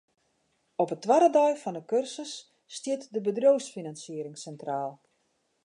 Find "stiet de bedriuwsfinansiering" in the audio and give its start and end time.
2.75-4.35